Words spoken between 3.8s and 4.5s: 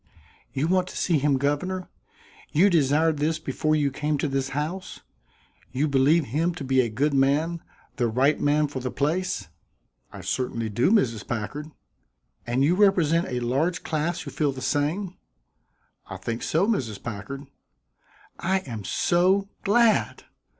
came to this